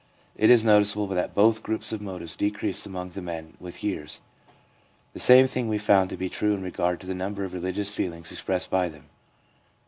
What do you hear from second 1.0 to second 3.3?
that both groups of motives decrease among the